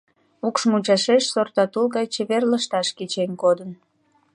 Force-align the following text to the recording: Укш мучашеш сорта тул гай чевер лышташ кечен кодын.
Укш 0.47 0.61
мучашеш 0.69 1.23
сорта 1.33 1.63
тул 1.73 1.85
гай 1.95 2.05
чевер 2.13 2.43
лышташ 2.51 2.87
кечен 2.97 3.31
кодын. 3.41 3.71